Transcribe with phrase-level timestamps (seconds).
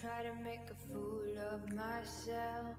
[0.00, 2.74] try to make a fool of myself.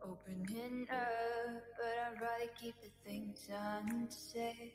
[0.00, 4.72] Opening up, but I'd rather keep the things unsaid.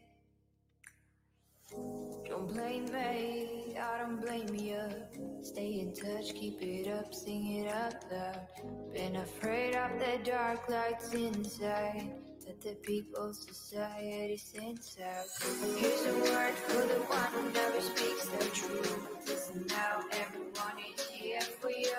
[2.27, 4.81] Don't blame me, I don't blame you.
[5.43, 8.93] Stay in touch, keep it up, sing it out loud.
[8.93, 12.11] Been afraid of the dark lights inside
[12.49, 15.25] that the people's society sends out.
[15.77, 19.27] Here's a word for the one who never speaks the truth.
[19.27, 21.93] Listen now, everyone is here for you.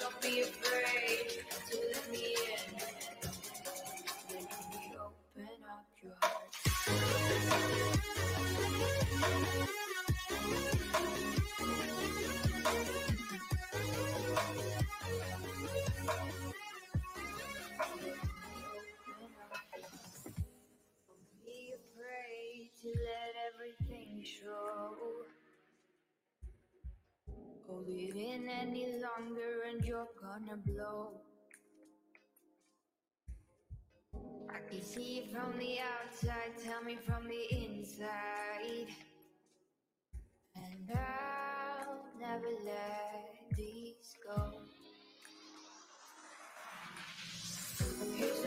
[0.00, 1.44] Don't be afraid
[28.60, 31.20] any longer and you're gonna blow.
[34.50, 38.88] I can see it from the outside, tell me from the inside.
[40.54, 44.52] And I'll never let these go.
[48.16, 48.41] Here's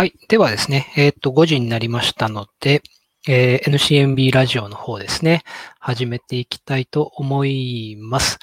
[0.00, 0.14] はい。
[0.28, 2.80] ではですね、えーっと、5時になりましたので、
[3.28, 5.42] えー NCMB ラジオの方ですね、
[5.78, 8.38] 始めていきたいと思います。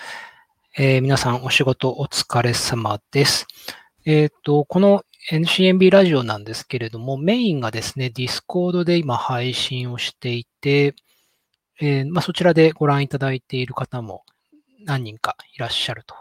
[0.78, 3.48] えー皆さんお仕事お疲れ様です。
[4.06, 10.94] えーっと、この NCMB ラジオなんですけれども、メインがですね、Discord で今配信をしていて、
[11.82, 14.26] えーまあ、そちらでご覧いただいている方も
[14.86, 16.14] 何人かいらっしゃると。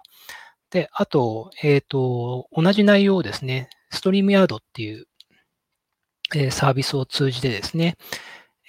[0.70, 5.06] で、あと、えっ、と、同じ内容をですね、ストリームヤードっていう、
[6.34, 7.96] えサービスを通じてですね、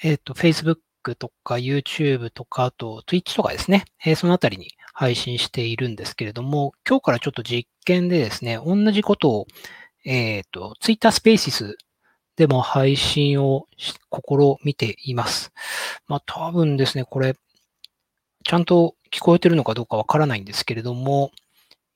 [0.03, 0.77] えっ、と、Facebook
[1.17, 9.47] とか YouTube とか、あと Twitch とかですね、えそのあたりに配信しているんですけれども、今日からちょっと実験でですね、同じことを、
[10.05, 11.75] えっ、と、Twitter Spaces
[12.35, 13.97] でも配信を試
[14.63, 15.51] みています。
[16.07, 17.35] まあ多分ですね、これ、
[18.43, 21.31] ちゃんと聞こえてるのかどうかわからないんですけれども、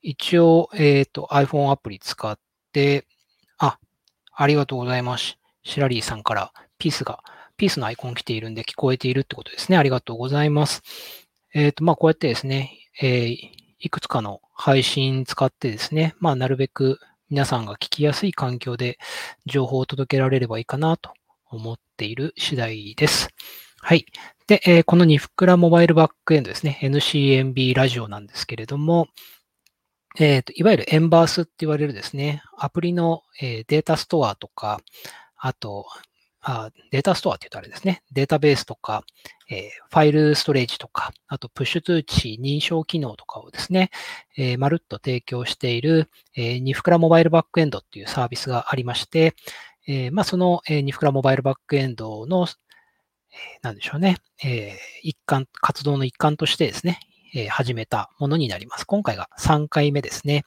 [0.02, 2.38] 一応、えっ、と、iPhone アプリ使っ
[2.74, 3.06] て、
[3.60, 3.78] あ、
[4.34, 5.41] ありがとうございます。
[5.64, 7.24] シラリーさんからピースが、
[7.58, 9.78] ピースのアイコン来ているんで聞こえているってことですね。
[9.78, 10.82] ありがとうございます。
[11.54, 17.00] えっ、と、まあこうやってですね、えーいくつかの配信使ってですね、まあなるべく
[17.32, 19.00] 皆さんが聞きやすい環境で
[19.48, 21.14] 情報を届けられればいいかなと
[21.50, 23.30] 思っている次第です。
[23.80, 24.06] はい。
[24.46, 29.08] で、えーこのニフクラモバイルバックエンドですね、NCMB ラジオなんですけれども、
[30.20, 34.80] えーといわゆるエンバースって言われるですね、アプリの、えーデータストアとか、
[35.42, 35.88] あと、
[36.44, 39.04] あデータストアって言うとあれですね、データベースとか、
[39.50, 43.90] えーファイルストレージとか、あとプッシュ通知認証機能とかをですね、
[44.38, 49.36] えーまるっと提供している、えーニフクラモバイルバックエンドっていうサービスがありまして、
[49.88, 52.48] えーまあ、その、えーニフクラモバイルバックエンドの、
[53.32, 57.00] えーなんでしょうね、えー一環、活動の一環としてですね、
[57.34, 58.86] えー始めたものになります。
[58.86, 60.44] 今回が3回目ですね。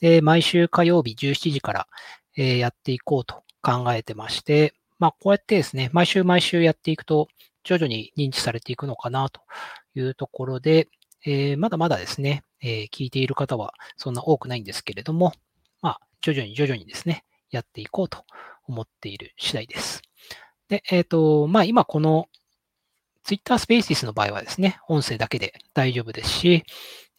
[0.00, 1.88] で毎週火曜日17時から、
[2.36, 7.28] えーやっていこうと考えてまして、まあ、こうやってですね、毎週毎週やっていくと、
[7.64, 9.40] 徐々に認知されていくのかなと
[9.94, 10.88] いうところで、
[11.26, 15.32] えーまだまだですね、えー聞いている方はそんな多くないんですけれども、
[15.80, 18.24] まあ、徐々に徐々にですね、やっていこうと
[18.68, 20.02] 思っている次第です。
[20.68, 22.28] で、えっ、と、まあ、今この
[23.24, 26.64] Twitter Spaces の場合はですね、音声だけで大丈夫ですし、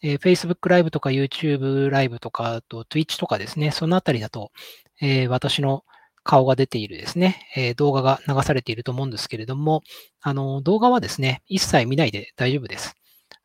[0.02, 4.52] えー Facebook ライブとか YouTube ライブとか、あと Twitch とかですね、そのあたりだと、
[5.00, 5.84] えー私の
[6.26, 9.82] 顔が出ているですね、え動画が流されていると思うんですけれども、
[10.20, 12.94] あの、動画はですね、一切見ないで大丈夫です。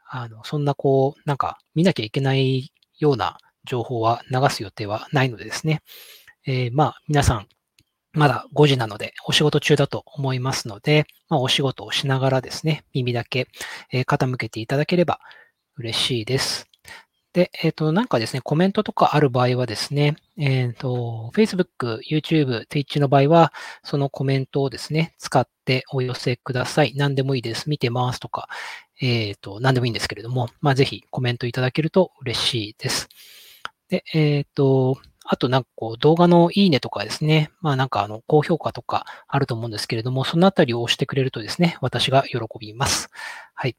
[0.10, 5.81] あの、そんなこう、なんか見なきゃいけないような情報は流す予定はないのでですね、
[6.45, 7.48] えーまあ、皆さん、
[8.13, 13.48] まだ5時なので、お仕事中だと思いますので、まあ、お仕事をしながらですね、耳だけ、
[13.92, 15.19] え傾けていただければ
[15.77, 16.70] 嬉しいです。
[17.33, 26.94] で、えっ、と、なんかですね、コメントとかある場合はですね、えっ、と、Facebook、YouTube、Twitch の場合は、そのコメントをですね、使ってお寄せください。
[26.95, 27.69] 何でもいいです。
[27.69, 28.50] 見てますとか、
[29.00, 33.07] えっ、と、何でもいいんですけれども、まあ、ぜひコメントいただけると嬉しいです。
[33.88, 43.10] で、えっ、と、あとなんかこう動画のいいねとかですね、まあなんかあの高評価とかあると思うんですけれども、そのあたりを押してくれるとですね、私が喜びます。
[43.54, 43.77] はい。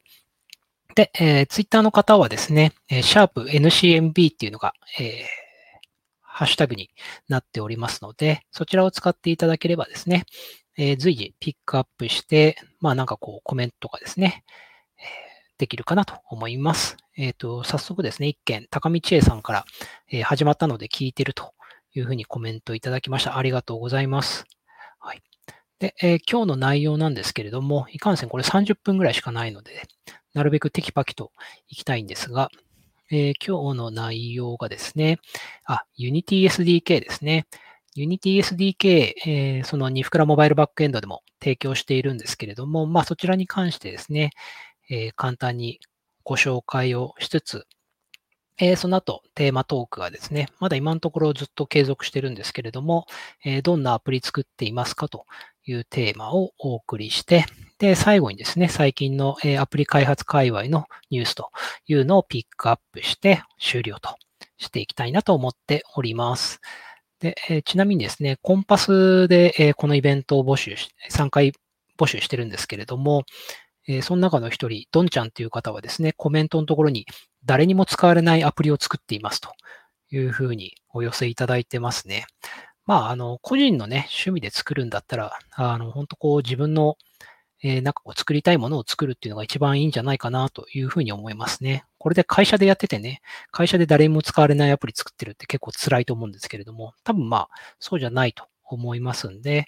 [0.95, 5.43] で、えー、ツイッターの方はですね、えーシャープ NCMB っていうのが、えー
[6.35, 6.89] ハッシュタグに
[7.29, 10.25] なっておりますので、そちらを使っていただければですね、
[10.79, 14.45] えー随時ピックアップして、まあなんかこうコメントとかですね、
[14.99, 15.05] えー
[15.59, 16.97] できるかなと思います。
[17.17, 19.65] えっ、と、早速ですね、一件、高見千恵さんから、
[20.11, 21.53] えー始まったので聞いてると
[21.95, 23.37] いうふうにコメントいただきました。
[23.39, 24.45] ありがとうございます。
[24.99, 25.23] はい。
[25.79, 29.83] で、えー今日の内容なんですけれども、いかんせんこれ30分ぐらいしかないので、
[30.35, 31.31] なるべくテキパキと
[31.69, 32.51] いきたいんですが、
[33.11, 35.19] えー今日の内容がですね、
[35.65, 37.47] あ、Unity SDK ですね。
[37.97, 44.31] Unity SDK、えーそのニフクラモバイルバックエンドでも提供しているんですけれども、まあそちらに関してですね、
[44.89, 45.81] えー簡単に
[46.25, 47.67] ご紹介をしつつ、
[48.59, 53.07] えーその後、テーマトークがですね、まだ今のところずっと継続してるんですけれども、
[53.45, 55.27] えーどんなアプリ作っていますかと
[55.67, 57.45] いうテーマをお送りして、
[57.83, 61.51] で、最後にですね、最近の、アプリ開発界隈のニュースと
[61.89, 64.15] いうのをピックアップして終了と
[64.57, 66.61] していきたいなと思っております。
[67.19, 71.55] で、えちなみにですね、コンパスで、えこのイベントを募集し、3回
[71.99, 73.25] 募集してるんですけれども、
[73.89, 77.05] えその中の一人、ドンちゃんという方はですね、コメントのところに
[77.45, 79.51] 誰にも使われないアプリを作っていますと
[80.13, 82.27] いうふうにお寄せいただいてますね。
[82.85, 86.97] まあ、あの、個人のね、趣味で作るんだったら、あの、本当こう自分の、
[87.63, 91.85] えーなんかこう作りたいものを作るっていうのが一番いいんじゃないかなというふうに思いますね。
[91.99, 99.67] これで会社でやっててね、会社で誰にも使われないアプリ作ってるって結構辛いと思うんですけれども、多分まあ、そうじゃないと思いますんで、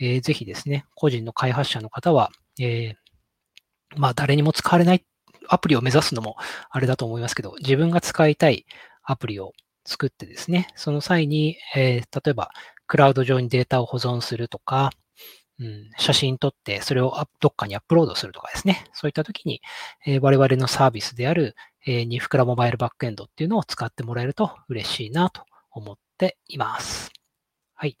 [0.00, 2.94] えーぜひですね、個人の開発者の方は、えー
[3.96, 5.04] まあ、誰にも使われない
[5.48, 6.36] アプリを目指すのも
[6.70, 8.66] あれだと思いますけど、自分が使いたい
[9.02, 9.52] アプリを
[9.84, 12.50] 作ってですね、その際に、えー例えば、
[12.86, 14.90] クラウド上にデータを保存するとか、
[15.60, 19.60] うん、写真撮ってそれをどっかにアップロードするとかですね、そういった時に、
[20.06, 21.54] えー我々のサービスである、
[21.86, 27.12] えーニフクラモバイルバックエンドっていうのを使ってもらえると嬉しいなと思っています。
[27.74, 27.96] はい。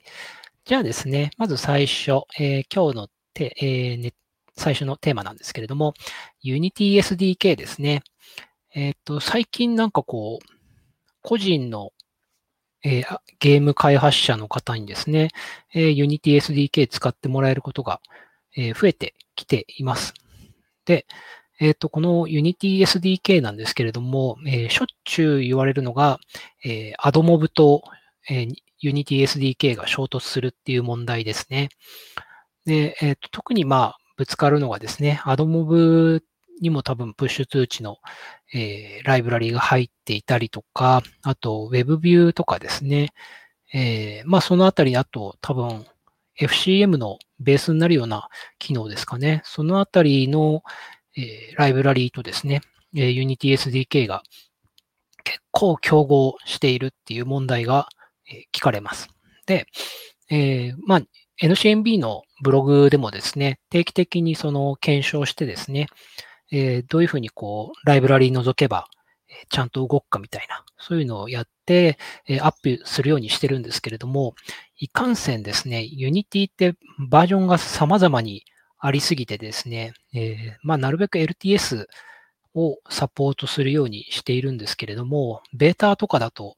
[0.64, 4.12] じゃあですね、まず最初、えー今日のて、えーね
[4.56, 5.94] 最初のテーマなんですけれども、
[6.44, 8.02] Unity SDK ですね。
[8.74, 10.46] えっ、と、最近なんかこう、
[11.22, 11.92] 個人の、
[12.84, 15.30] えーゲーム開発者の方にですね、
[15.74, 18.00] えー Unity SDK 使ってもらえることが、
[18.56, 20.14] えー増えてきています。
[20.84, 21.06] で、
[21.60, 26.18] えっ、と、この Unity SDK なんですけれども、えしょっちゅう言われるのが、
[26.64, 27.82] えー、AdMob と、
[28.28, 31.70] えー Unity SDK が衝突するっていう問題ですね。
[32.66, 36.22] で、えっ、と、特にまあ、ぶつかるのがですね、AdMob
[36.60, 37.98] にも多分プッシュ通知の、
[38.52, 43.10] えーライブラリが入っていたりとか、あと WebView とかですね、
[43.72, 45.86] えーまあそのあたり、あと多分
[46.40, 49.42] FCM のベースになるような機能ですかね。
[49.44, 50.62] そのあたりの、
[51.16, 52.60] えーライブラリとですね、
[52.94, 54.22] えー Unity SDK が
[55.24, 57.88] 結構競合しているっていう問題が、
[58.28, 59.08] えー聞かれます。
[59.46, 59.66] で、
[60.30, 61.02] えーまあ
[61.42, 65.88] NCNB のブログでもですね、定期的にその検証してですね、
[66.54, 68.86] えーどういうふうにこう、ライブラリ除けば、
[69.28, 74.34] えちゃんと動くかみたいな、そういうのをやって、えアップするようにしてるんですけれども、
[74.78, 76.74] いかんせんですね、Unity って
[77.08, 78.44] バージョンが様々に
[78.78, 81.86] ありすぎてですね、えーまあ、なるべく LTS
[82.54, 86.54] をサポートするようにしているんですけれども、ベータとかだと、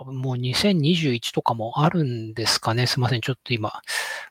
[0.00, 2.86] 多分もう2021とかもあるんですかね。
[2.86, 3.20] すいません。
[3.20, 3.82] ちょっと今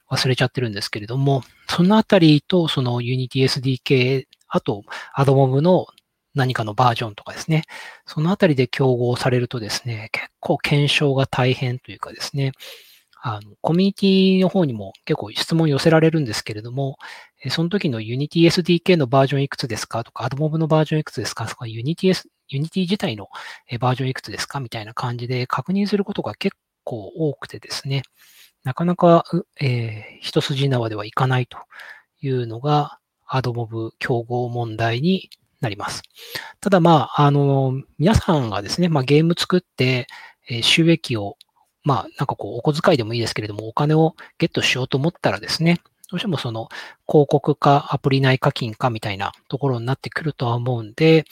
[0.10, 4.84] 忘れちゃってるんですけれども、そのあたりとその Unity SDK、あと
[5.18, 5.88] AdMob の
[6.36, 7.64] 何かのバージョンとかですね。
[8.06, 12.52] そのあたりで競合されるとですね、結構検証が大変というかですね、
[13.22, 16.98] あの、コミュニティの方にも結構質問寄せられるんですけれども、
[17.50, 23.30] その時の Unity SDK のバージョンいくつですかとか、AdMob のバージョンいくつですかとか、Unity, S、Unity 自体の
[23.80, 28.04] バージョンいくつですかみたいな感じで確認することが結構多くてですね、
[28.64, 29.24] なかなか、
[29.60, 31.58] えー一筋縄ではいかないと
[32.22, 33.00] いうのが
[33.30, 35.30] AdMob 競合問題に
[35.62, 36.04] なります。
[36.62, 40.08] ただまあ、あの、皆さんがですね、まあゲーム作って、
[40.50, 41.38] え収益を
[41.88, 45.80] まあ、なんかこう、お小遣いでもいいですけれども、お金をゲットしようと思ったらですね、
[46.12, 46.68] どうしてもその
[47.08, 51.24] 広告かアプリ内課金かみたいなところになってくるとは思うんで、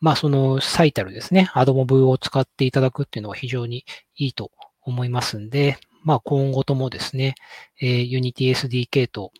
[0.00, 3.86] まあその最たるですね、AdMob を使っていただくっていうのは非常に
[4.16, 4.50] いいと
[4.82, 7.34] 思いますんで、まあ今後ともですね、
[7.80, 9.32] えー Unity SDK と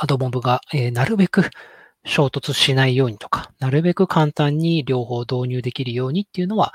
[0.00, 1.50] AdMob が、えーなるべく
[2.04, 6.72] 衝突しないようにとか、なるべく簡単に両方導入できるようにっていうのは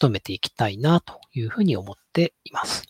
[0.00, 2.84] 努めていきたいなというふうに思っています。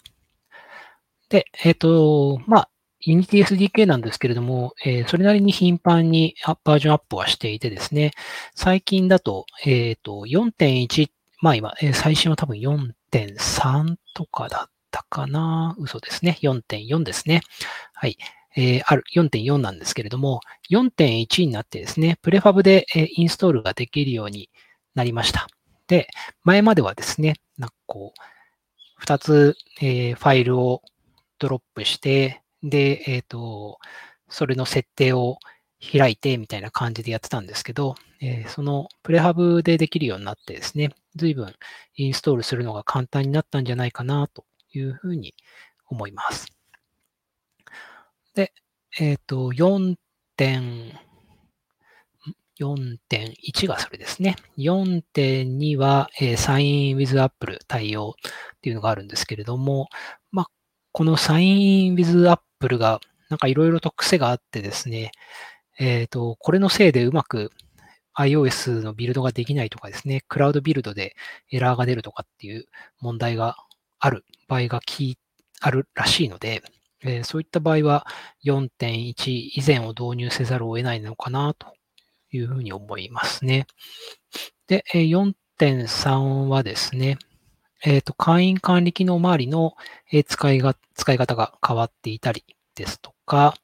[1.28, 2.70] で、えっ、と、まあ、
[3.06, 6.34] Unity SDK なんですけれども、えーそれなりに頻繁に
[6.64, 8.10] バージョンアップはしていてですね、
[8.54, 11.10] 最近だと、えっ、と、4.1、
[11.40, 16.38] まあ今、えー最新は多分4.3とかだったかな嘘ですね。
[16.42, 17.40] 4.4ですね。
[17.94, 18.16] はい。
[18.56, 20.40] えーある、4.4なんですけれども、
[20.70, 24.50] 4.1になってですね、プレファブで、えーインストールができるように
[24.94, 25.46] なりました。
[25.88, 26.08] で、
[26.44, 28.20] 前まではですね、なんかこう、
[28.96, 30.82] 二つ、えーファイルを
[31.38, 33.78] ドロップして、で、えっ、と、
[34.28, 35.38] それの設定を
[35.92, 41.54] 開いてみたいな感じでやってたんですけど、えーそのプレハブでできるようになってですね、随分
[41.96, 45.34] インストールするのが簡単になったんじゃないかなというふうに
[45.88, 46.59] 思います。
[48.34, 48.52] で、
[48.98, 49.96] えっ、と、4.
[50.40, 50.98] 点、
[52.58, 54.36] 4.1がそれですね。
[54.56, 59.90] 4.2は、えー、Sign with Apple 対応っていうのがあるんですけれども、
[60.32, 60.46] まあ、
[60.92, 65.12] この Sign with Apple がなんかいろいろと癖があってですね、
[65.78, 67.50] えっ、と、これのせいでうまく
[68.18, 71.16] iOS のビルドができないとかですね、クラウドビルドで
[71.50, 72.64] エラーが出るとかっていう
[72.98, 73.56] 問題が
[73.98, 75.18] ある場合がき
[75.60, 76.62] あるらしいので、
[77.02, 78.06] えーそういった場合は
[78.44, 81.74] 4.1以前を導入せざるを得ないのかなと
[82.32, 83.66] いうふうに思いますね。
[84.66, 87.18] で、えー4.3はですね、
[87.82, 89.74] えっ、と、会員管理機能周りの、
[90.12, 93.54] え使いが、使い方が変わっていたりですとか、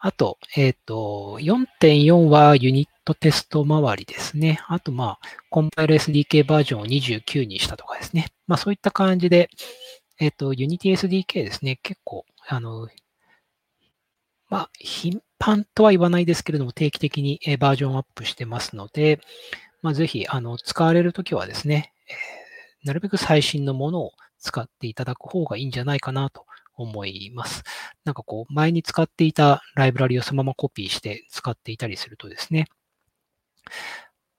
[0.00, 4.60] あと、えっ、と、4.4はユニットテスト周りですね。
[4.68, 8.28] あと、まあ、コンパイル SDK バージョンを29にしたとかですね。
[8.46, 9.50] まあ、そういった感じで、
[10.20, 11.78] えっ、と、Unity SDK ですね。
[11.82, 12.88] 結構、あの、
[14.48, 19.20] まあ、頻繁とは言わないですけれども、定期的にバージョンアップしてますので、
[19.82, 22.14] まあ、ぜひ、あの、使われるときはですね、え
[22.86, 27.62] なるべく最新のものを使っていただく方がいいんじゃないかなと思います。
[28.04, 32.66] なんかこう、前に使っていたライブラリをそのままコピーして使っていたりするとですね、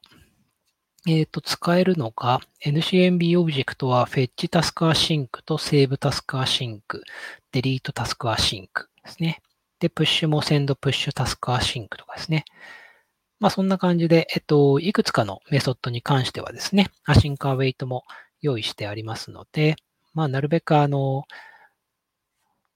[1.07, 6.81] えっ、ー、と、使えるのが NCMB オブジェクトは Fetch Task Async と Save Task Async、
[7.51, 8.67] Delete Task Async
[9.03, 9.41] ですね。
[9.79, 12.45] で、Push も Send Push Task Async とかですね。
[13.41, 18.03] まあそんな感じで、えっと、いくつかのメソッドに関してはですね、Async Await も
[18.39, 19.75] 用意してありますので、
[20.13, 21.25] まあなるべくあの、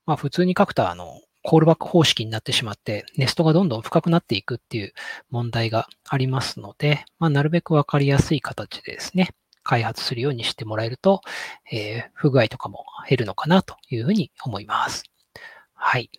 [0.07, 4.93] まあ普通に書くとあの、コールバック方式になってしまって、ネストがどんどん深くなっていくっていう
[5.29, 9.29] 問題がありますので、まあ、なるべくわかりやすい形でですね、
[9.61, 11.21] 開発するようにしてもらえると、
[11.71, 15.03] えー、不具合とかも減るのかなというふうに思います。
[15.75, 16.09] はい。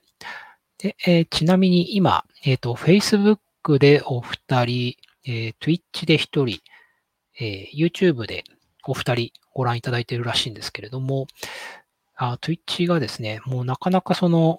[0.79, 3.39] で、えー、ちなみに今、えっ、ー、と、Facebook
[3.79, 6.61] でお二人、えー、Twitch で一人、
[7.39, 8.45] えー、YouTube で
[8.87, 11.27] お二人ご覧いただいているらしいんですけれども、
[12.19, 14.57] Twitch がですね、もうなかなかその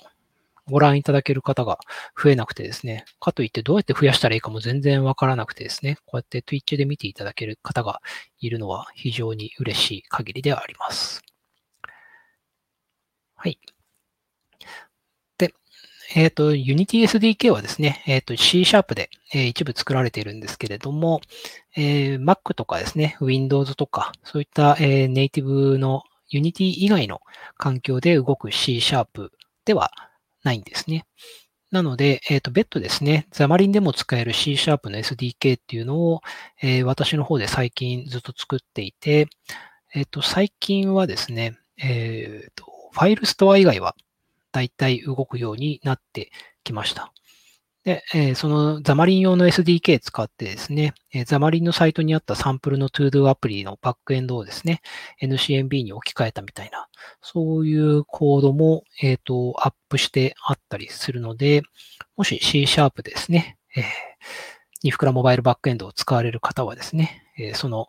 [0.69, 1.79] ご覧いただける方が
[2.21, 8.01] 増えなくてですね、かといってどうやって増やしたらいいかも全然わからなくてですね、こうやって Twitch で見ていただける方が
[8.39, 11.21] いるのは非常に嬉しい限りではあります。
[13.35, 13.59] はい。
[16.15, 21.21] えっ、ー、と、Unity SDK はですね、えっ、ー、と C シャープで、えー、一部作られているんですけれども、
[21.75, 27.21] えー、Mac とかですね、Windows とか、そういった、えー、ネイティブの Unity 以外の
[27.57, 29.31] 環境で動く C シャープ
[29.65, 29.91] では
[30.43, 31.05] ないんですね。
[31.71, 36.21] なので、えっ、ー、と、別途ですね、ザマリンでも使える C シャープの SDK っていうのを、
[36.61, 39.27] えー、私の方で最近ずっと作っていて、
[39.93, 43.95] えっ、ー、と、最近はですね、えっ、と、ファイルストア以外は
[44.51, 46.31] だいたい動くようになって
[46.63, 47.13] きました。
[47.87, 54.81] で、えー、そのザマリン用の SDK 使ってですね、えー、ザマリンのサイトにあったサンプルの ToDo アプリのバックエンドをですね、
[55.21, 56.89] NCMB に置き換えたみたいな、
[57.21, 61.61] そういうコードも、えっ、と、アップしてあったりするので、
[62.17, 63.83] もし C シャープですね、えー、
[64.83, 67.87] ニフクラモバイルバックエンドを使われる方はですね、えー、その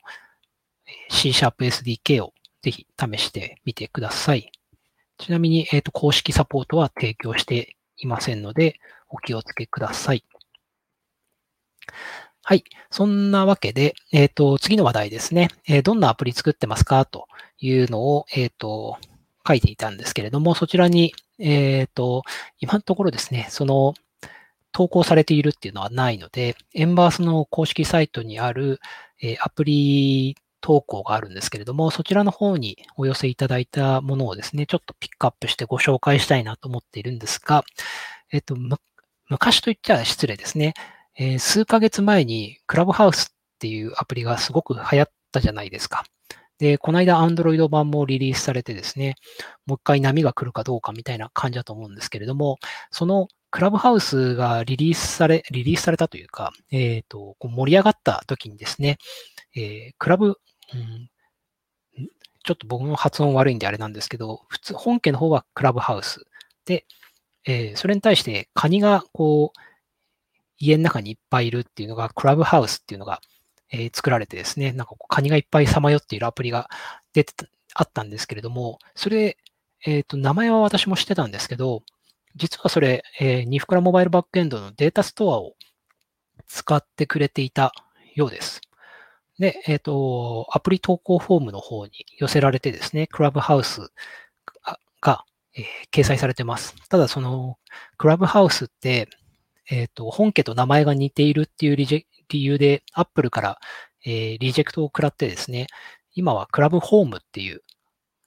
[1.09, 4.53] C シャープ SDK をぜひ試してみてください。
[5.19, 8.79] ちなみに、えっ、と、公式サポートは提供していませんので、
[9.09, 10.25] お気をつけください。
[12.43, 12.65] はい。
[12.91, 15.49] そんなわけで、えっ、ー、と、次の話題ですね。
[15.67, 17.05] えー、どんなアプリ作ってますか？
[17.05, 17.27] と
[17.59, 18.97] いうのを、えっ、と、
[19.47, 22.23] 書いていたんですけれども、そちらに、えっ、と、
[22.61, 23.95] 今のところですね、その、
[24.73, 28.81] 投稿されているっていうのはないので、エンバースの公式サイトにある、
[29.21, 37.65] えアプリ投稿があるんですけれども、そちらの方にお寄せいただいたものをですね、ちょっとピックアップしてご紹介したいなと思っているんですが、
[38.33, 38.57] えっと、
[39.29, 40.75] 昔と言っちゃ失礼ですね。
[41.17, 46.05] えー、数ヶ月前にクラブハウスっていうアプリがすごく流行ったじゃないですか。
[46.59, 49.15] で、この間 Android 版もリリースされてですね、
[49.67, 52.59] もう一回波が来るかどうかみたいな感じだと思うんですけれども、
[52.91, 58.99] そのクラブハウスがリリースされ、リリースされたというか、えっ、ー、と、こう盛り上がった時にですね、
[59.55, 60.37] えー、クラブ、
[60.75, 61.11] うん、
[62.45, 66.25] ちょっと僕の発音悪いんであれなんですけど、普通、本家の方はクラブハウス
[66.65, 66.87] で、
[67.47, 69.61] えー、それに対してカニがこう、
[70.59, 73.21] 家の中にいっぱいいるっていうのが、クラブハウスっていうのが、
[73.71, 76.69] えー、作られてですね、なんかこうカニがいっぱいさまよっているアプリが
[77.13, 79.37] 出てたあったんですけれども、それ、
[79.87, 81.83] えっ、ー、と、名前は私も知ってたんですけど、
[82.35, 85.55] 実はそれ、えー、ニフクラモバイルバックエンドのデータストアを
[86.47, 87.73] 使ってくれていた
[88.15, 88.61] ようです。
[89.39, 93.93] で、えっ、ー、と、アプリ投稿フォームの方に寄せられてですね、クラブハウス
[95.01, 95.25] が、
[95.55, 96.75] えー、掲載されてます。
[96.89, 97.59] ただ、その、
[97.97, 99.09] クラブハウスって、
[99.71, 103.59] えっ、ー、と、本家と名前が似ているっていう理由で、アップルから、
[104.05, 105.67] え、リジェクトを食らってですね、
[106.15, 107.63] 今はクラブホームっていう、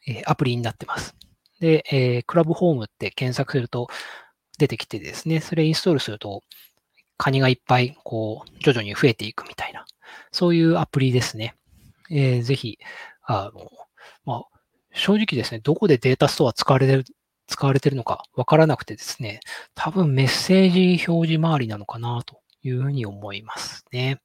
[0.08, 1.16] え、アプリになってます。
[1.60, 3.88] で、え、クラブホームって検索すると
[4.58, 6.44] 出てきてですね、それインストールすると、
[7.18, 9.86] カニがいっぱい、こう、徐々に増えていくみたいな、
[10.32, 11.56] そういうアプリですね。
[12.10, 12.80] えー、ぜひ、
[13.24, 13.72] あの、
[14.26, 14.44] まあ、
[14.94, 17.06] 正直ですね、どこでデータストア使われてる、
[17.48, 19.40] 使われてるのかわからなくてですね、
[19.76, 24.20] 多分メッセージ表示周りなのかなというふうに思いますね。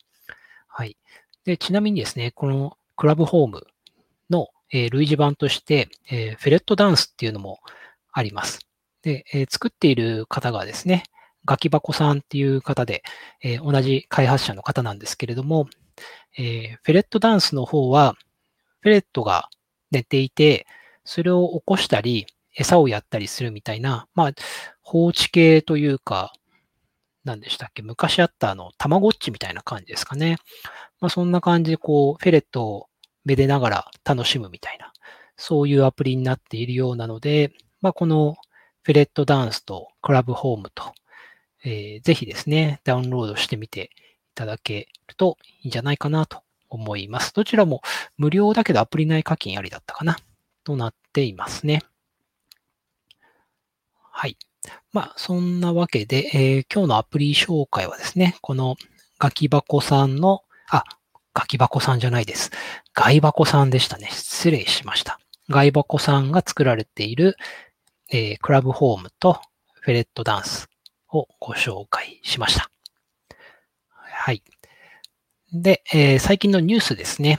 [0.66, 0.96] はい。
[1.44, 3.66] で、ちなみにですね、このクラブホーム
[4.30, 7.60] の、えー、類似版として、えー、フェレットダンスっていうのも
[8.12, 8.60] あります。
[9.02, 11.04] で、えー、作っている方がですね、
[11.46, 13.02] ガキバコさんっていう方で、
[13.42, 15.68] えー、同じ開発者の方なんですけれども、
[16.36, 18.14] えー、フェレットダンスの方は、
[18.80, 19.48] フェレットが
[19.90, 20.66] 寝ていて、
[21.04, 24.32] それを起こしたり、餌をやったりするみたいな、まあ、
[24.82, 26.32] 放置系というか、
[27.24, 30.36] 何でしたっけ昔あったあの、たまごっちみたいな感じですかね。
[31.00, 32.86] まあ、そんな感じで、こう、フェレットを
[33.24, 34.92] めでながら楽しむみたいな、
[35.36, 38.36] そういうアプリになっているようなので、まあ、この
[38.82, 40.92] フェレットダンスとクラブホームと、
[41.64, 43.88] えー、ぜひですね、ダウンロードしてみてい
[44.34, 47.32] ただけるといいんじゃないかなと思います。
[47.34, 47.82] どちらも
[48.16, 50.18] 無料だけどアプリ内課金ありだったかな
[50.64, 51.82] となっていますね。
[54.10, 54.36] はい。
[54.92, 58.76] まあ、そんなわけで、えー、今日のアプリ紹介はですね、この
[59.18, 60.84] ガキ箱さんの、あ、
[61.34, 62.50] ガキ箱さんじゃないです。
[62.94, 64.08] ガイ箱さんでしたね。
[64.10, 65.20] 失礼しました。
[65.50, 67.36] ガイ箱さんが作られている、
[68.10, 69.40] えー、クラブホームと
[69.80, 70.68] フェレットダンス
[71.12, 72.70] をご紹介しました。
[73.92, 74.42] はい。
[75.52, 77.38] で、えー、最近のニュースですね。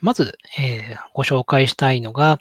[0.00, 2.38] まず、えー、ご紹介したいのが、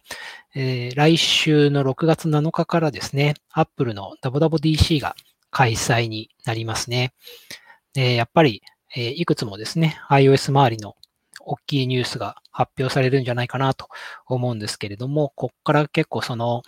[0.53, 5.15] えー、来週の6月7日からですね、Apple の WWDC が
[5.49, 7.13] 開催になりますね。
[7.93, 8.61] でやっぱり、
[8.95, 10.95] えー、いくつもですね、iOS 周りの
[11.39, 13.87] 大きいニュースが発表されるんじゃないかなと
[14.27, 16.61] 思うんですけれども、ここから結構その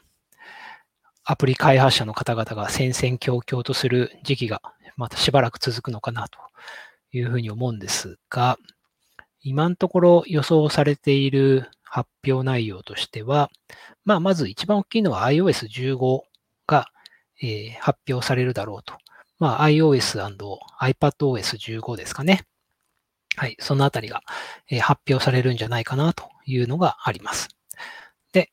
[1.32, 4.63] アプリ開発者の方々が戦々恐々とする時期が
[4.98, 6.39] またしばらく続くのかなと
[7.12, 8.58] いうふうに思うんですが、
[9.44, 13.52] 今のところ予想されている発表内容としては、
[14.06, 16.22] まあ、まず一番大きいのは iOS15
[16.65, 16.88] が、
[17.44, 18.96] えー、発表されるだろうと。
[19.38, 22.48] まあ、iOS&iPadOS15 ですかね。
[23.36, 23.56] はい。
[23.60, 24.24] そのあたりが、
[24.68, 27.50] えー、発表されるんじゃないかなというのがあります。
[28.34, 28.50] で、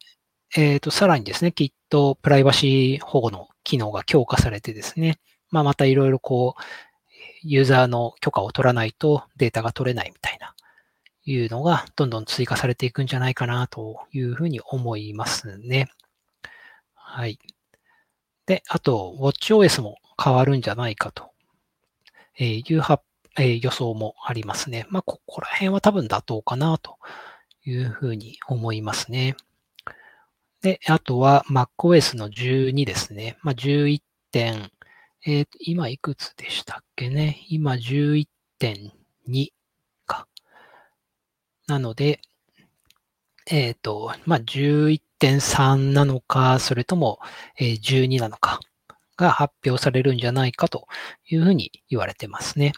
[0.55, 5.19] えっ、ー、と、さらにですね、きっとプライバシー保護の機能が強化されてですね、
[5.51, 6.63] まあ、またいろいろこう、
[7.43, 10.55] ユーザーの許可を取らないとデータが取れないみたいな、
[11.25, 15.89] いうのがどんどん追加されていくんじゃないかなというふうに思いますね。
[16.95, 17.39] はい。
[18.47, 21.31] で、あと、WatchOS も変わるんじゃないかと
[22.39, 23.03] いう発
[23.39, 24.87] え予想もありますね。
[24.89, 26.99] まあ、ここら辺は多分妥当かなと
[27.65, 29.37] いうふうに思いますね。
[30.63, 33.37] で、あとは MacOS の12ですね。
[33.43, 34.01] まあ、11
[34.33, 34.71] 点
[35.29, 37.45] えー、今いくつでしたっけね？
[37.49, 39.49] 今11.2
[40.07, 40.29] か。
[41.67, 42.21] なので、
[43.47, 47.19] えっ、ー、と、まあ、11.3なのか、それとも、
[47.59, 48.61] えー、12なのか
[49.17, 50.87] が発表されるんじゃないかと
[51.29, 52.73] いうふうに言われてますね。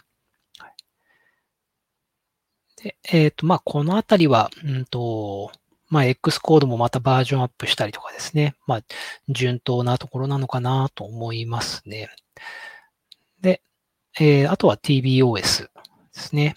[2.77, 5.51] で、えっ、ー、と、まあ、このあたりは、うんと、
[5.89, 8.55] まあ、X コードもまたバージョンアップしたりとかですね。
[8.67, 8.81] まあ、
[9.27, 12.09] 順当なところなのかなと思いますね。
[13.41, 13.61] で、
[14.19, 15.69] えー、あとは TBOS で
[16.13, 16.53] すね。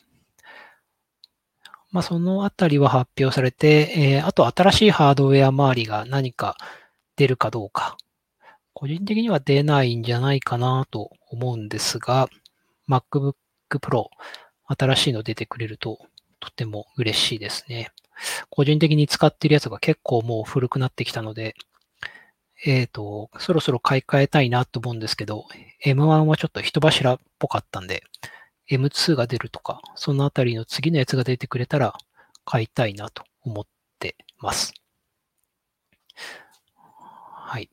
[1.90, 6.56] まあ、そのあたりは発表されて、えー、あと新しいハードウェア周りが何か
[7.16, 7.96] 出るかどうか。
[8.74, 12.28] 個人的には出ないんじゃないかなと思うんですが、
[12.88, 13.34] MacBook
[13.70, 14.06] Pro
[14.66, 15.98] 新しいの出てくれると
[16.40, 17.90] とても嬉しいですね。
[18.50, 21.54] 個人的に使っているやつが結構もう古くなってきたので、
[22.64, 25.46] えっ、ー、と、そろそろ買い替えたいなと思うんですけど、
[25.84, 28.04] M1 はちょっと人柱っぽかったんで、
[28.70, 31.98] M2 が出るとか、そのあたりの次のやつが出てくれたら
[32.44, 33.66] 買いたいなと思っ
[33.98, 34.74] てます。
[37.52, 37.68] はい。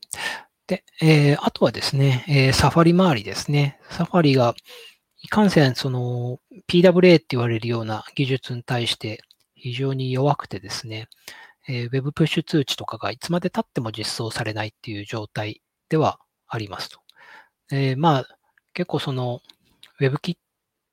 [0.66, 3.78] で、えー、あとはですね、えー、サファリ周りですね。
[3.90, 4.54] サファリが、
[5.22, 9.22] いかんせん、その、PWA って言われるような技術に対して
[9.60, 11.08] 非常に弱くてですね、
[11.68, 16.18] えー、Web プッシュ通知とかがいつまで経っても実装されないっていう状態では
[16.48, 17.00] ありますと。
[17.70, 18.26] えー、まあ、
[18.72, 19.40] 結構その
[20.00, 20.36] WebKit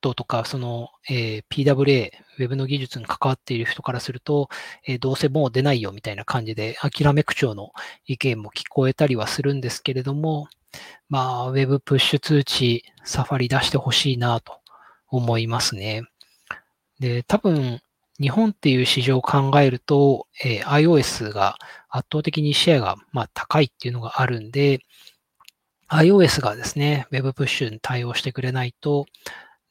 [0.01, 4.49] とか、その、えー、PWA、Web の技術に関わっている人からすると、
[4.85, 7.71] えー、どうせもう出ないよみたいな感じで、諦め口調の
[8.05, 10.47] 意見も聞こえたりはするんですけれども、
[11.09, 14.59] まあ、Web プッシュ通知、サファリ出してほしいなと
[15.09, 16.03] 思いますね。
[16.99, 17.81] で、多分、
[18.19, 21.57] 日本っていう市場を考えると、えー、iOS が
[21.89, 24.81] 圧倒的にシェアが、まあ、高いっていうのがあるんで、
[25.89, 29.05] iOS がですね、Web プッシュに対応してくれないと、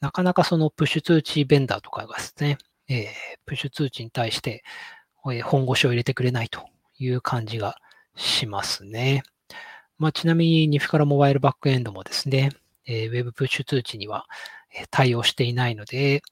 [0.01, 3.07] なかなかそのプッシュ通知ベンダーとかがですね、えー、
[3.47, 4.63] プッシュ通知に対して、
[5.33, 6.67] え本腰を入れてくれないと
[6.99, 7.77] いう感じが
[8.15, 9.25] しますね。
[9.99, 12.51] まあ、ちなみに、ニフからモバイルバックエンドもですね、
[12.87, 14.27] えー、Web プッシュ通知には
[14.91, 16.23] 対応していないので、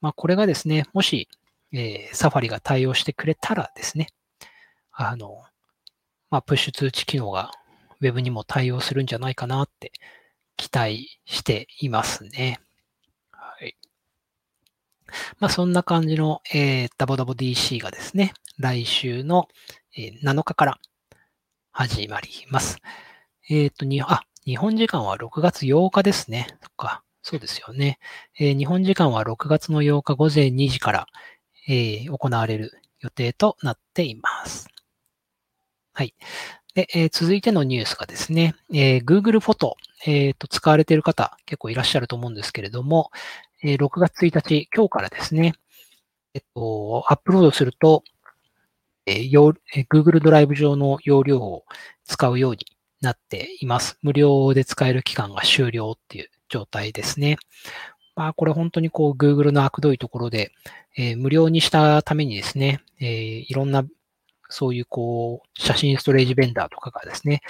[0.00, 1.28] まあ、これがですね、もし、
[1.72, 4.08] えー、サファリが対応してくれたらですね、
[4.92, 5.42] あの、
[6.30, 7.50] まあ、プッシュ通知機能が
[8.00, 9.92] Web にも対応するんじゃないかなって
[10.56, 12.60] 期待していますね。
[13.30, 13.76] はい。
[15.38, 19.48] まあ、そんな感じの、えー、ダボダボ DC がですね、来週の、
[19.96, 20.78] えー、7日から
[21.72, 22.78] 始まります。
[23.48, 26.46] えっ、ー、と、に、あ、日本時間は6月8日ですね。
[26.60, 27.02] そっか。
[27.22, 27.98] そうですよね。
[28.38, 31.06] えー、日本時間は6月の8日午前2時から、
[31.72, 34.66] えー、行われる予定となっています。
[35.92, 36.14] はい。
[36.74, 43.12] で、えー、続いてのニュースがですね、えー、Google フォト、えー、と使われている方結構いらっしゃると思うんですけれども、
[43.62, 45.54] えー、6月1日、今日からですね、
[46.34, 48.02] えっと、アップロードすると、
[49.06, 49.54] えー、
[49.88, 51.64] Google ドライブ上の容量を
[52.04, 52.66] 使うように
[53.00, 53.96] なっています。
[54.02, 57.38] 無料で使える期間が終了っていう状態ですね。
[58.20, 60.52] まあ、これ本当にこう Google の悪どいところで、
[60.94, 63.82] えー、無料にしたためにですね、えー、いろんな
[64.50, 67.40] そういうこう、写真ストレージベンダーとかがですね、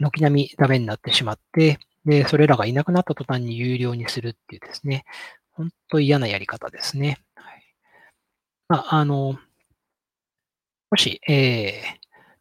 [0.00, 5.04] 軒並みダメになってしまって、で、それらがいなくなった途端に有料にするっていうですね、
[5.52, 7.20] 本当嫌なやり方ですね。
[7.36, 7.62] はい、
[8.68, 9.38] まあ、あの、
[10.90, 11.98] もし、えー、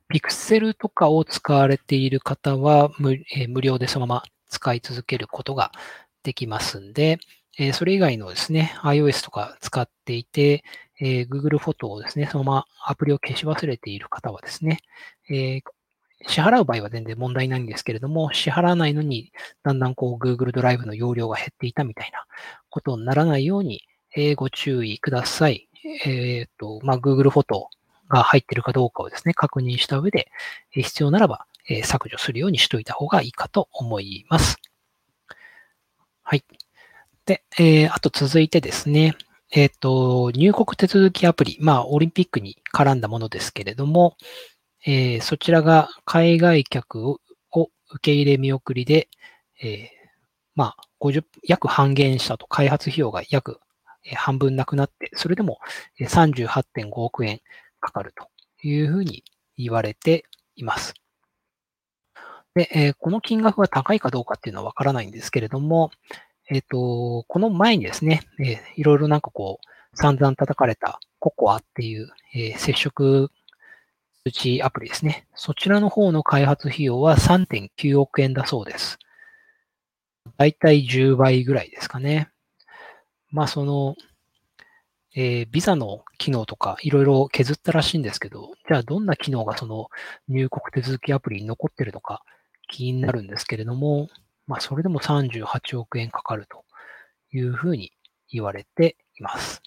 [0.09, 5.71] ピクセルとかを使われている方は無,、えー、無料でそのまま使い続けることが
[6.27, 7.19] できますんで、
[7.57, 10.65] え、それ以外のですね、iOS とか使っていて、
[10.99, 14.79] え、Google フォトをですね、そのままアプリを消し忘れている方はですね、
[15.29, 15.61] え、
[16.27, 19.31] 支払う場合は全然問題ないんですけれども、支払わないのに、
[19.63, 22.25] だんだんこう Google ドライブの容量が減っていたみたいな
[22.69, 25.69] ことにならないように、え、ご注意ください。
[26.05, 27.69] えっ、と、まあ、Google フォト
[28.09, 30.29] が入っているかどうかをですね、確認した上で、
[30.71, 31.45] 必要ならば、
[31.83, 34.57] 削除するようにしといた方がいいかと思います。
[36.29, 36.43] はい。
[37.25, 39.15] で、えー、あと続いてですね、
[39.49, 44.17] えっ、ー、と、入国手続きアプリ、まあ、オリンピックに絡んだものですけれども、
[44.85, 47.21] えー、そちらが海外客を
[47.53, 47.69] 受
[48.01, 49.07] け入れ見送りで、
[49.63, 49.87] えー、
[50.53, 53.61] まあ、50、約半減したと、開発費用が約
[54.17, 55.59] 半分なくなって、それでも
[56.01, 57.39] 38.5億円
[57.79, 58.27] かかると
[58.67, 59.23] いうふうに
[59.57, 60.25] 言われて
[60.57, 60.93] います。
[62.57, 65.91] で、えー、この金額が高いかどうかっていうのはわからないんですけれども、
[66.49, 73.29] えっ、ー、と、この前にですね、えー、いろいろなんかこう、散々叩かれたココアっていう、えー、接触
[74.25, 75.27] 通知アプリですね。
[75.35, 78.97] そちらの方の開発費用は3.9億円だそうです。
[80.37, 82.31] だいたい10倍ぐらいですかね。
[83.29, 83.95] まあその、
[85.15, 89.89] えー、ビザの機能とかいろいろ削ったらしいんですけど、じゃあどんな機能がその
[90.27, 92.23] 入国手続きアプリに残ってるのか
[92.67, 94.09] 気になるんですけれども、
[94.45, 96.63] まあそれでも38億円かかると
[97.31, 97.91] いうふうに
[98.29, 99.61] 言われています。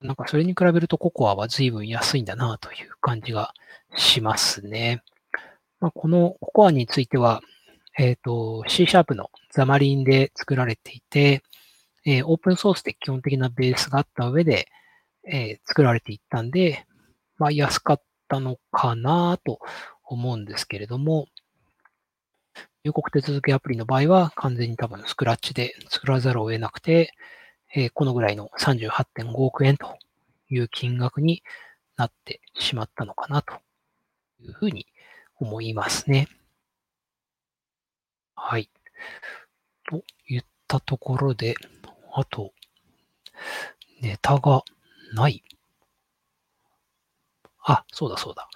[0.00, 3.54] なんかそれに比べるとココアは随分安いんだなという感じが
[3.96, 5.02] しますね。
[5.80, 7.40] まあ、このココアについては、
[7.98, 11.42] えっ、ー、と、C シャープのザマリンで作られていて、
[12.04, 14.68] えー、オープンソースで基本的なベースがあった上で、
[15.26, 16.84] えー、作られていったんで、
[17.38, 19.58] まあ安かったのかなと
[20.04, 21.26] 思うんですけれども、
[22.84, 27.14] 入国手続きアプリの場合は完全に多分スクラッチで作らざるを得なくて、
[27.74, 29.96] えー、このぐらいの38.5億円と
[30.50, 31.42] いう金額に
[31.96, 33.54] なってしまったのかなと
[34.42, 34.86] いうふうに
[35.40, 36.28] 思いますね。
[38.34, 38.68] はい。
[39.88, 41.54] と言ったところで、
[42.12, 42.52] あと、
[44.02, 44.62] ネタが
[45.14, 45.42] ない。
[47.62, 48.46] あ、そうだそうだ。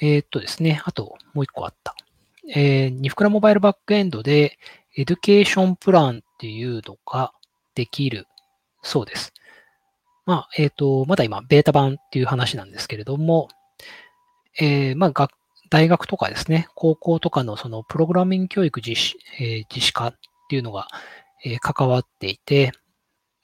[0.00, 1.94] えー、っとですね、あともう一個あった。
[2.54, 4.58] えー、ニフクラモバイルバックエンドで、
[4.96, 7.32] education plan っていうのが
[7.74, 8.26] できる
[8.82, 9.32] そうです。
[10.24, 13.48] まあ、えっ、ー、と、まだ今、ベータ版っていう話なんですけれども、
[14.58, 15.28] えー、まあ、
[15.70, 20.14] 大学とかですね、高校とかのそのプログラミング教育実施、えー、実施化っ
[20.48, 20.88] ていうのが、
[21.44, 22.72] え、関わっていて、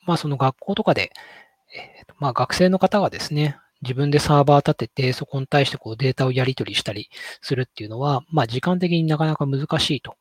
[0.07, 1.13] まあその学校とかで、
[1.77, 10.17] えー、まあ学生の方がですね、自分でサーバー立てて、そこに対してこうデータをやり取りしたりするっていうのは、まあ時間的になかなか難しいと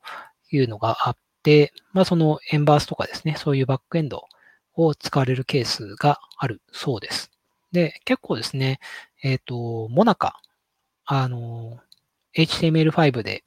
[0.51, 4.25] いうのがあって、まあそのエンバースとかですね、そういうバックエンド
[4.75, 7.31] を使われるケースがあるそうです。
[7.71, 8.79] で、結構ですね、
[9.23, 10.41] えっ、ー、と、モナカ、
[11.05, 11.79] あの、
[12.35, 13.43] HTML5 で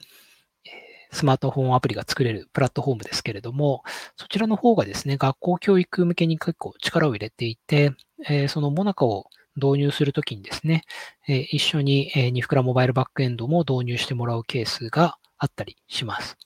[1.14, 3.83] スマートフォンアプリが作れるプラットフォームですけれども、
[4.16, 7.92] そちらの方がですね、学校教育向けに結構力を入れていて、
[8.29, 10.83] えー、そのモナカを導入するときにですね、
[11.29, 16.37] え、一緒に、えー、ニフクラモバイルバックエンドも導入してもらうケースがあったりします。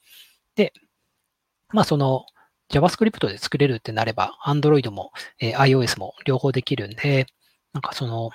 [0.54, 0.72] で、
[1.72, 2.24] まあその
[2.70, 7.26] JavaScript で作れるってなれば、Android も、え、iOS も両方できるんで、
[7.72, 8.30] なんかその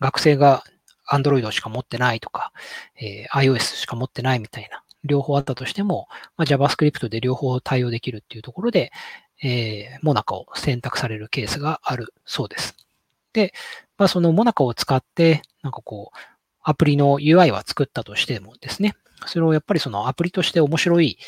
[0.00, 0.62] 学生が
[1.10, 2.52] Android しか持ってないとか、
[3.00, 8.92] え、iOS しか持ってないみたいな、両方あったとしても、まあ、JavaScript で両方対応できるっていうところで、
[9.42, 12.76] えー、モナカを選択されるケースがあるそうです。
[13.32, 13.54] で、
[13.98, 16.18] まあ、そのモナカを使って、なんかこう、
[16.62, 18.94] アプリの UI は作ったとしてもですね、
[19.26, 21.18] それをやっぱりそのアプリとして面白い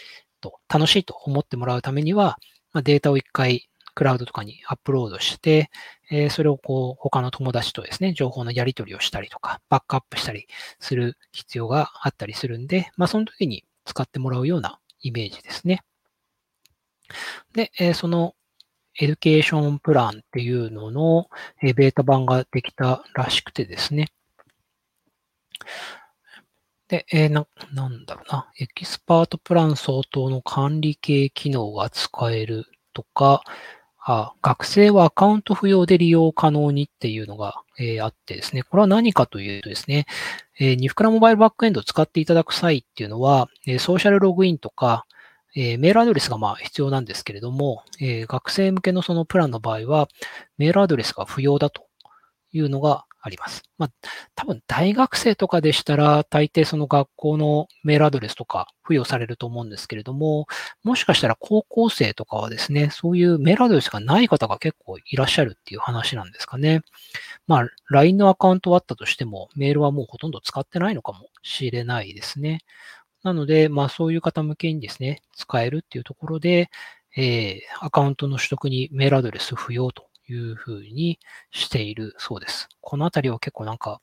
[0.40, 2.38] と、楽しいと思ってもらうためには、
[2.72, 5.70] まあ、データを一回クラウドとかにアップロードして、
[6.10, 10.46] えー、それをこう、他の友達とですね、情報のやり取りをしたりとか、バックアップしたり
[10.78, 15.82] する必要があったりするんで、まあ、その時に使ってもらうようなイメージですね。
[17.52, 18.34] で、えー、その
[18.98, 21.28] education plan っていうのの、
[21.62, 24.08] えベータ版ができたらしくてですね。
[26.88, 28.50] で、えー、な、なんだろうな。
[28.58, 33.42] エキスパートプラン相当の管理系機能が使えるとか、
[34.02, 40.06] あ学生はアカウント不要で利用可能にっていうのが、えー、あってですね、これは何かというとですね、
[40.58, 45.06] えー、ニフクラモバイルバックエンドを使っていただく際っていうのは、えー、ソーシャルログインとか、
[45.56, 50.08] えー、メールアドレスがまあ必要なんですけれども、えー、学生向けのそのプランの場合は、
[50.58, 51.86] メールアドレスが不要だと
[52.52, 53.62] いうのがあります。
[53.76, 53.90] まあ、
[54.34, 60.46] 多分大学生とかでしたら、大抵その学校のメールアドレスとか付与されると思うんですけれども、
[60.82, 66.80] もしかしたら高校生とかはですね、そういうメールアドレスがない方が結構いらっしゃるっていう話なんですかね。
[67.46, 72.60] まあ、LINE のアカウントはあったとしても、メールはもうほとんど使ってないのかもしれないですね。
[73.22, 76.70] なので、まあそういう方向けにですね、使えるっていうところで、
[77.16, 81.18] えー、アカウントの取得にメールアドレス不要というふうに
[81.50, 82.68] しているそうです。
[82.80, 84.00] このあたりは結構なんか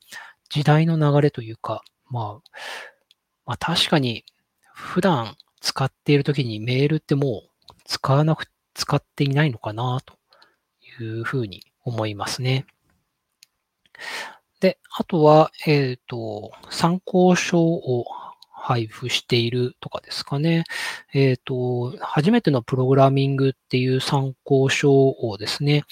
[0.50, 2.50] 時代の流れというか、まあ、
[3.46, 4.26] まあ確かに
[4.74, 10.16] 普段使っている時にメールってもう使わなく、使っていないのかなと
[11.02, 12.66] いうふうに思いますね。
[14.60, 18.06] で、あとは、えっ、ー、と、参考書を
[18.60, 20.64] 配布しているとかですかね。
[21.14, 25.84] えっ、ー、と、初めてのプログラミングっていう参考書をですね、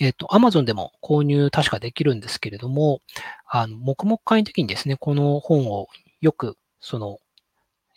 [0.00, 3.00] えっ、ー、と、Amazon でも購入確かできるんですけれども、
[3.48, 5.88] あの、黙々会の時にですね、この本を
[6.20, 7.18] よく、その、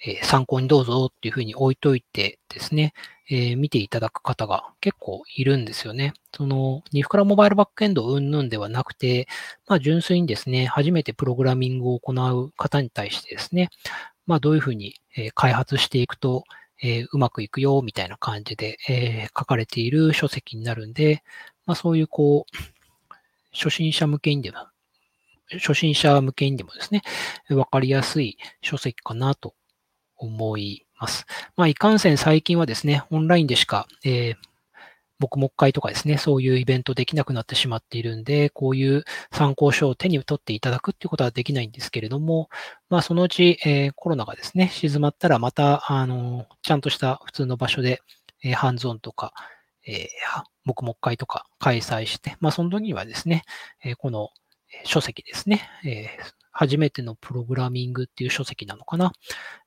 [0.05, 2.93] えー、参考にどうぞっていうふうに置いといてですね、
[3.29, 6.13] えー、見ていただく方が結構いるんですよね。
[6.33, 9.27] その、ニフクラモバイルバックエンド云々ではなくて、
[9.67, 13.69] まあ純粋にですね、初めてプログラミングを行う方に対してですね、
[14.25, 14.95] まあどういうふうに
[15.33, 16.45] 開発していくと、
[16.81, 21.23] えー、うまくいくよ、みたいな感じで、えー、書かれている書籍になるんで、
[21.65, 22.57] まあそういうこう、
[23.53, 24.57] 初心者向けにでも、
[25.51, 27.01] 初心者向けにでもですね、
[27.49, 29.53] わかりやすい書籍かなと
[30.17, 31.25] 思います。
[31.55, 34.35] まあいかんせん最近はですね、オンラインでしか、えー、
[35.19, 42.49] 黙々会とかですね、そういうイベントできなくなってしまっているんで、こういう参考書を手に取っていただくっていうことはできないんですけれども、
[42.89, 48.01] まあそのうち、えー、コロナがですね、静まったらまた、あの、ちゃんとした普通の場所で、
[48.43, 49.33] えー、ハンズオンとか、
[49.87, 53.43] えー、黙々会とか開催して、まあその時にはですね、
[53.83, 54.29] え、この
[54.83, 56.09] 書籍ですね、え、
[56.59, 59.13] 初めてのプログラミングっていう書籍なのかな？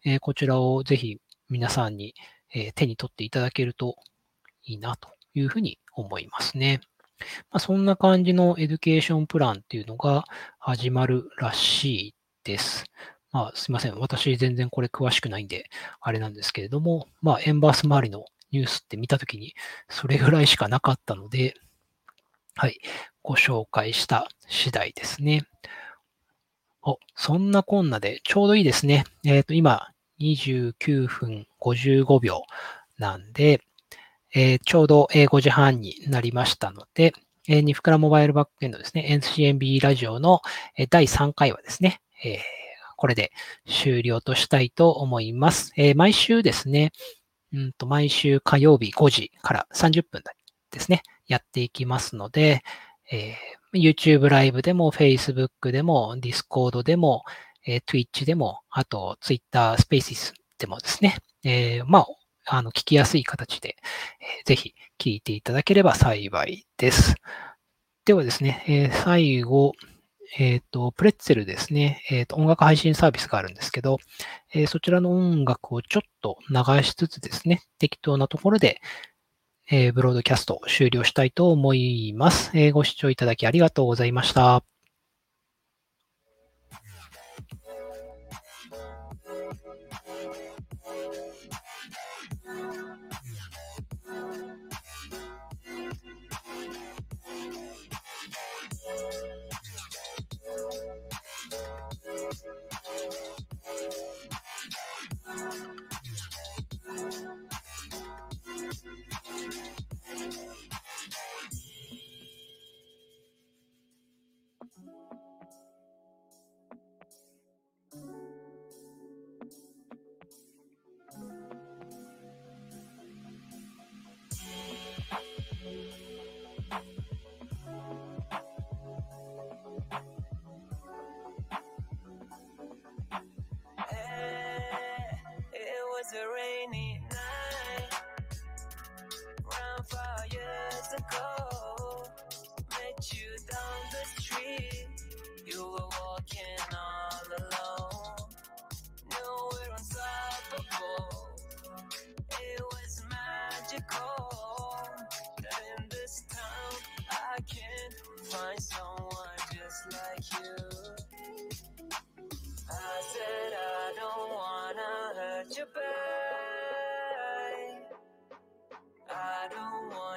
[0.04, 2.14] えー、こちらをぜひ皆さんに、
[2.52, 3.94] え、手に取っていただけると
[4.64, 6.80] いいなというふうに思いますね。
[7.50, 10.24] まあ、そんな感じの education plan っていうのが
[10.58, 12.86] 始まるらしいです。
[13.30, 13.96] まあ、すいません。
[14.00, 15.70] 私全然これ詳しくないんで、
[16.00, 19.54] あれなんですけれども、まあ、エンバース周りのニュースって見たときに、
[19.88, 21.54] それぐらいしかなかったので、
[22.56, 22.80] はい、
[23.22, 25.44] ご紹介した次第ですね。
[26.82, 29.04] お、そんなこんなでちょうどいいですね。
[29.24, 32.42] えっ、ー、と、今、29分55秒
[32.98, 33.62] なんで、
[34.34, 37.12] えー、ちょうど5時半になりましたので、
[37.48, 40.40] えー、ニフクラモバイルバックエンドですね、NCMB ラジオの
[40.90, 42.38] 第3回はですね、えー、
[42.96, 43.32] これで
[43.66, 45.72] 終了としたいと思います。
[45.76, 46.92] えー、毎週ですね、
[47.52, 50.22] うんと毎週火曜日5時から30分
[50.70, 52.62] ですね、やっていきますので、
[53.10, 53.34] えー、
[53.74, 57.24] YouTube ライブでも Facebook でも Discord でも、
[57.66, 62.06] えー、Twitch でも、あと Twitter Spaces でもですね、えー、まあ、
[62.46, 63.76] あの、聞きやすい形で、
[64.20, 67.14] えー、ぜひ聞いていただければ幸いです。
[68.04, 69.72] ではですね、えー、最後、
[70.38, 73.98] えっ、と、プレッツェルですね、えっ、と、音楽配信サービスがあるんですけど、
[74.54, 78.80] えーそちらの音楽をちょっと流しつつですね、適当なところで、
[79.70, 82.50] えブロードキャスト終了したいと思います。
[82.54, 84.64] えご視聴いただきありがとうございました。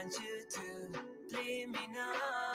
[0.03, 2.52] want you to leave me now.